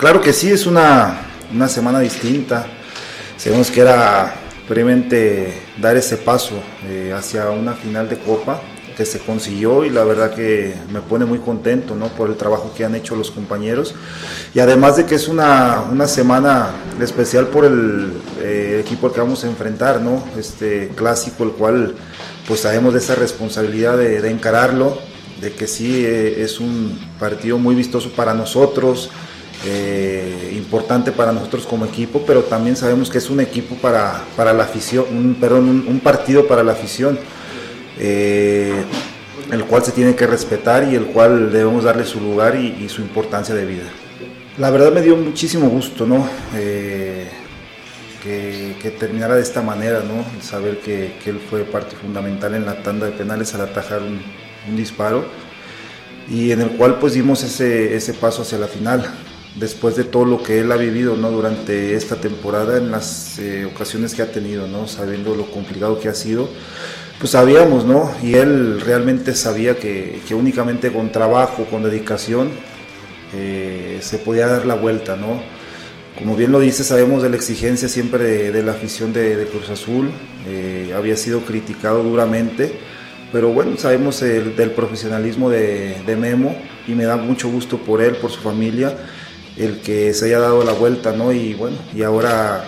Claro 0.00 0.22
que 0.22 0.32
sí, 0.32 0.50
es 0.50 0.64
una, 0.64 1.26
una 1.52 1.68
semana 1.68 2.00
distinta. 2.00 2.66
Sabemos 3.36 3.70
que 3.70 3.82
era 3.82 4.34
previamente 4.66 5.52
dar 5.76 5.94
ese 5.94 6.16
paso 6.16 6.54
eh, 6.88 7.12
hacia 7.14 7.50
una 7.50 7.74
final 7.74 8.08
de 8.08 8.18
Copa 8.18 8.62
que 8.96 9.04
se 9.04 9.18
consiguió 9.18 9.84
y 9.84 9.90
la 9.90 10.02
verdad 10.04 10.34
que 10.34 10.74
me 10.90 11.02
pone 11.02 11.26
muy 11.26 11.40
contento 11.40 11.94
¿no? 11.94 12.08
por 12.08 12.30
el 12.30 12.36
trabajo 12.36 12.72
que 12.74 12.82
han 12.86 12.94
hecho 12.94 13.14
los 13.14 13.30
compañeros 13.30 13.94
y 14.54 14.60
además 14.60 14.96
de 14.96 15.04
que 15.04 15.16
es 15.16 15.28
una, 15.28 15.82
una 15.92 16.08
semana 16.08 16.70
especial 16.98 17.48
por 17.48 17.66
el 17.66 18.14
eh, 18.40 18.82
equipo 18.82 19.08
al 19.08 19.12
que 19.12 19.20
vamos 19.20 19.44
a 19.44 19.48
enfrentar, 19.48 20.00
¿no? 20.00 20.24
este 20.38 20.92
clásico 20.96 21.44
el 21.44 21.50
cual 21.50 21.94
pues 22.48 22.60
sabemos 22.60 22.94
de 22.94 23.00
esa 23.00 23.16
responsabilidad 23.16 23.98
de, 23.98 24.22
de 24.22 24.30
encararlo, 24.30 24.98
de 25.42 25.52
que 25.52 25.66
sí 25.66 26.06
eh, 26.06 26.42
es 26.42 26.58
un 26.58 26.98
partido 27.18 27.58
muy 27.58 27.74
vistoso 27.74 28.10
para 28.12 28.32
nosotros, 28.32 29.10
eh, 29.66 30.54
importante 30.56 31.12
para 31.12 31.32
nosotros 31.32 31.66
como 31.66 31.84
equipo, 31.84 32.24
pero 32.26 32.42
también 32.44 32.76
sabemos 32.76 33.10
que 33.10 33.18
es 33.18 33.28
un 33.28 33.40
equipo 33.40 33.74
para, 33.74 34.24
para 34.34 34.54
la 34.54 34.64
afición, 34.64 35.04
un, 35.10 35.34
perdón, 35.34 35.84
un, 35.86 36.00
partido 36.00 36.46
para 36.46 36.62
la 36.62 36.72
afición, 36.72 37.18
eh, 37.98 38.82
el 39.50 39.64
cual 39.66 39.84
se 39.84 39.92
tiene 39.92 40.14
que 40.14 40.26
respetar 40.26 40.90
y 40.90 40.94
el 40.94 41.06
cual 41.06 41.52
debemos 41.52 41.84
darle 41.84 42.06
su 42.06 42.20
lugar 42.20 42.56
y, 42.56 42.88
su 42.88 43.02
importancia 43.02 43.54
de 43.54 43.66
vida. 43.66 43.84
La 44.56 44.70
verdad 44.70 44.92
me 44.92 45.02
dio 45.02 45.16
muchísimo 45.16 45.68
gusto, 45.68 46.06
¿no? 46.06 46.26
Eh, 46.54 47.28
que, 48.22 48.96
terminara 48.98 49.34
de 49.34 49.42
esta 49.42 49.60
manera, 49.60 50.00
¿no? 50.00 50.24
Saber 50.42 50.78
que, 50.78 51.16
que, 51.22 51.30
él 51.30 51.40
fue 51.50 51.64
parte 51.64 51.96
fundamental 51.96 52.54
en 52.54 52.64
la 52.64 52.82
tanda 52.82 53.06
de 53.06 53.12
penales 53.12 53.54
al 53.54 53.62
atajar 53.62 54.00
un, 54.00 54.20
un 54.68 54.76
disparo 54.76 55.24
y 56.30 56.50
en 56.52 56.60
el 56.62 56.70
cual 56.70 56.98
pues 56.98 57.14
dimos 57.14 57.42
ese, 57.42 57.94
ese 57.94 58.14
paso 58.14 58.42
hacia 58.42 58.58
la 58.58 58.68
final 58.68 59.10
después 59.56 59.96
de 59.96 60.04
todo 60.04 60.24
lo 60.24 60.42
que 60.42 60.60
él 60.60 60.70
ha 60.72 60.76
vivido 60.76 61.16
¿no? 61.16 61.30
durante 61.30 61.94
esta 61.94 62.16
temporada, 62.16 62.78
en 62.78 62.90
las 62.90 63.38
eh, 63.38 63.64
ocasiones 63.64 64.14
que 64.14 64.22
ha 64.22 64.30
tenido, 64.30 64.66
¿no? 64.66 64.86
sabiendo 64.86 65.34
lo 65.34 65.50
complicado 65.50 65.98
que 65.98 66.08
ha 66.08 66.14
sido, 66.14 66.48
pues 67.18 67.32
sabíamos, 67.32 67.84
¿no? 67.84 68.10
Y 68.22 68.34
él 68.34 68.80
realmente 68.80 69.34
sabía 69.34 69.76
que, 69.76 70.22
que 70.26 70.34
únicamente 70.34 70.90
con 70.90 71.12
trabajo, 71.12 71.66
con 71.66 71.82
dedicación, 71.82 72.50
eh, 73.34 73.98
se 74.00 74.16
podía 74.16 74.46
dar 74.46 74.64
la 74.64 74.74
vuelta, 74.74 75.16
¿no? 75.16 75.42
Como 76.18 76.34
bien 76.34 76.50
lo 76.50 76.60
dice, 76.60 76.82
sabemos 76.82 77.22
de 77.22 77.28
la 77.28 77.36
exigencia 77.36 77.88
siempre 77.88 78.50
de, 78.50 78.62
la 78.62 78.72
afición 78.72 79.12
de, 79.12 79.36
de 79.36 79.44
Cruz 79.44 79.68
Azul, 79.68 80.10
eh, 80.48 80.94
había 80.96 81.14
sido 81.16 81.40
criticado 81.40 82.02
duramente, 82.02 82.72
pero 83.32 83.50
bueno, 83.50 83.76
sabemos 83.76 84.22
el, 84.22 84.56
del 84.56 84.70
profesionalismo 84.70 85.50
de, 85.50 85.96
de 86.06 86.16
Memo 86.16 86.56
y 86.88 86.92
me 86.92 87.04
da 87.04 87.16
mucho 87.16 87.50
gusto 87.50 87.76
por 87.76 88.00
él, 88.00 88.16
por 88.16 88.30
su 88.30 88.40
familia 88.40 88.96
el 89.56 89.80
que 89.80 90.12
se 90.14 90.26
haya 90.26 90.38
dado 90.38 90.64
la 90.64 90.72
vuelta, 90.72 91.12
¿no? 91.12 91.32
Y 91.32 91.54
bueno, 91.54 91.76
y 91.94 92.02
ahora 92.02 92.64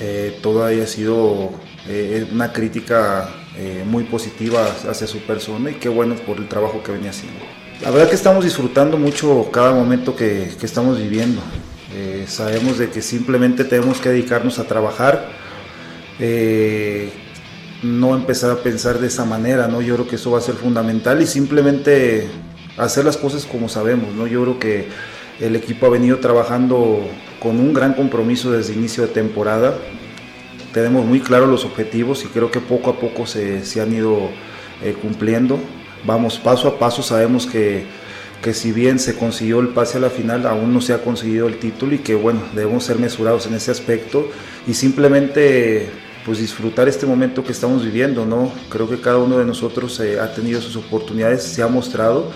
eh, 0.00 0.38
todo 0.42 0.64
haya 0.64 0.86
sido 0.86 1.50
eh, 1.88 2.26
una 2.32 2.52
crítica 2.52 3.28
eh, 3.56 3.84
muy 3.86 4.04
positiva 4.04 4.66
hacia 4.88 5.06
su 5.06 5.18
persona 5.20 5.70
y 5.70 5.74
qué 5.74 5.88
bueno 5.88 6.16
por 6.16 6.38
el 6.38 6.48
trabajo 6.48 6.82
que 6.82 6.92
venía 6.92 7.10
haciendo. 7.10 7.40
La 7.80 7.90
verdad 7.90 8.08
que 8.08 8.14
estamos 8.14 8.44
disfrutando 8.44 8.96
mucho 8.96 9.50
cada 9.52 9.72
momento 9.72 10.14
que, 10.14 10.50
que 10.58 10.66
estamos 10.66 10.98
viviendo. 10.98 11.40
sabemos 12.26 12.78
de 12.78 12.88
que 12.88 13.02
simplemente 13.02 13.64
tenemos 13.64 14.00
que 14.00 14.08
dedicarnos 14.08 14.58
a 14.58 14.64
trabajar, 14.64 15.28
no 17.82 18.14
empezar 18.14 18.50
a 18.52 18.56
pensar 18.56 18.98
de 18.98 19.08
esa 19.08 19.24
manera, 19.24 19.66
¿no? 19.66 19.82
Yo 19.82 19.94
creo 19.96 20.08
que 20.08 20.16
eso 20.16 20.30
va 20.30 20.38
a 20.38 20.40
ser 20.40 20.54
fundamental 20.54 21.20
y 21.20 21.26
simplemente 21.26 22.28
hacer 22.78 23.04
las 23.04 23.16
cosas 23.16 23.44
como 23.44 23.68
sabemos, 23.68 24.14
¿no? 24.14 24.26
Yo 24.26 24.42
creo 24.42 24.58
que 24.58 24.88
el 25.42 25.56
equipo 25.56 25.86
ha 25.86 25.90
venido 25.90 26.18
trabajando 26.18 27.00
con 27.40 27.58
un 27.58 27.74
gran 27.74 27.94
compromiso 27.94 28.52
desde 28.52 28.74
inicio 28.74 29.02
de 29.02 29.08
temporada. 29.08 29.76
Tenemos 30.72 31.04
muy 31.04 31.18
claros 31.18 31.48
los 31.48 31.64
objetivos 31.64 32.24
y 32.24 32.28
creo 32.28 32.52
que 32.52 32.60
poco 32.60 32.90
a 32.90 33.00
poco 33.00 33.26
se, 33.26 33.64
se 33.64 33.80
han 33.80 33.92
ido 33.92 34.30
eh, 34.82 34.94
cumpliendo. 35.02 35.58
Vamos 36.04 36.38
paso 36.38 36.68
a 36.68 36.78
paso, 36.78 37.02
sabemos 37.02 37.46
que, 37.46 37.84
que, 38.40 38.54
si 38.54 38.70
bien 38.70 39.00
se 39.00 39.16
consiguió 39.16 39.58
el 39.58 39.68
pase 39.68 39.98
a 39.98 40.00
la 40.00 40.10
final, 40.10 40.46
aún 40.46 40.72
no 40.72 40.80
se 40.80 40.92
ha 40.92 41.02
conseguido 41.02 41.48
el 41.48 41.58
título 41.58 41.96
y 41.96 41.98
que 41.98 42.14
bueno, 42.14 42.40
debemos 42.54 42.84
ser 42.84 43.00
mesurados 43.00 43.46
en 43.46 43.54
ese 43.54 43.72
aspecto 43.72 44.28
y 44.68 44.74
simplemente 44.74 45.90
pues 46.24 46.38
disfrutar 46.38 46.88
este 46.88 47.04
momento 47.04 47.42
que 47.42 47.50
estamos 47.50 47.84
viviendo, 47.84 48.24
¿no? 48.24 48.52
Creo 48.68 48.88
que 48.88 49.00
cada 49.00 49.18
uno 49.18 49.38
de 49.38 49.44
nosotros 49.44 49.98
eh, 49.98 50.20
ha 50.20 50.32
tenido 50.32 50.60
sus 50.60 50.76
oportunidades, 50.76 51.42
se 51.42 51.62
ha 51.62 51.66
mostrado 51.66 52.30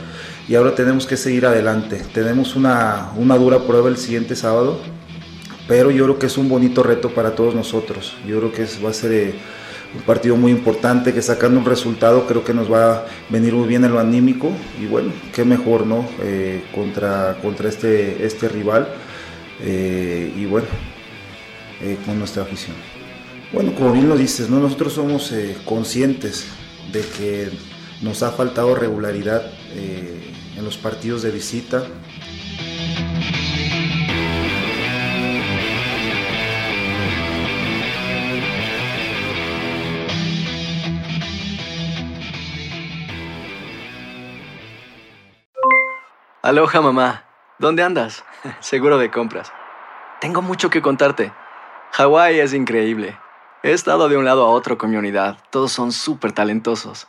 y 0.49 0.55
ahora 0.55 0.75
tenemos 0.75 1.07
que 1.07 1.17
seguir 1.17 1.47
adelante. 1.47 2.03
Tenemos 2.15 2.55
una, 2.55 3.11
una 3.17 3.37
dura 3.37 3.61
prueba 3.61 3.89
el 3.89 3.97
siguiente 3.97 4.37
sábado, 4.37 4.79
pero 5.67 5.91
yo 5.91 6.05
creo 6.05 6.19
que 6.19 6.27
es 6.27 6.39
un 6.39 6.49
bonito 6.49 6.83
reto 6.83 7.11
para 7.11 7.35
todos 7.35 7.55
nosotros. 7.55 8.15
Yo 8.27 8.39
creo 8.39 8.53
que 8.53 8.63
es, 8.63 8.85
va 8.85 8.91
a 8.91 8.95
ser 8.95 9.13
eh, 9.13 9.35
un 9.95 10.03
partido 10.03 10.37
muy 10.37 10.53
importante, 10.53 11.13
que 11.13 11.21
sacando 11.21 11.59
un 11.59 11.67
resultado 11.67 12.27
creo 12.27 12.45
que 12.45 12.55
nos 12.55 12.73
va 12.73 12.93
a 12.93 13.07
venir 13.29 13.55
muy 13.55 13.67
bien 13.67 13.85
en 13.85 13.93
lo 13.93 13.99
anímico 13.99 14.51
y 14.81 14.87
bueno, 14.87 15.13
qué 15.35 15.45
mejor, 15.45 15.87
¿no? 15.87 16.09
Eh, 16.23 16.63
contra, 16.73 17.39
contra 17.43 17.69
este, 17.69 18.25
este 18.25 18.49
rival 18.49 18.89
eh, 19.63 20.33
y 20.37 20.45
bueno, 20.47 20.67
con 22.05 22.19
nuestra 22.19 22.43
afición. 22.43 22.77
Bueno, 23.53 23.75
como 23.75 23.93
bien 23.93 24.09
lo 24.09 24.17
dices, 24.17 24.49
¿no? 24.51 24.59
nosotros 24.59 24.93
somos 24.93 25.33
conscientes 25.65 26.47
de 26.93 27.01
que 27.01 27.51
nos 28.03 28.23
ha 28.23 28.31
faltado 28.31 28.75
regularidad 28.75 29.43
eh, 29.71 30.35
en 30.57 30.65
los 30.65 30.77
partidos 30.77 31.23
de 31.23 31.31
visita. 31.31 31.87
Aloha 46.43 46.81
mamá, 46.81 47.25
¿dónde 47.59 47.83
andas? 47.83 48.25
Seguro 48.61 48.99
de 48.99 49.11
compras. 49.11 49.53
Tengo 50.21 50.43
mucho 50.43 50.71
que 50.71 50.81
contarte. 50.81 51.33
Hawái 51.93 52.39
es 52.39 52.53
increíble. 52.53 53.19
He 53.63 53.73
estado 53.73 54.09
de 54.09 54.17
un 54.17 54.25
lado 54.25 54.47
a 54.47 54.51
otro 54.51 54.79
con 54.79 54.91
mi 54.91 54.97
unidad. 54.97 55.39
Todos 55.51 55.73
son 55.73 55.91
súper 55.91 56.31
talentosos. 56.33 57.09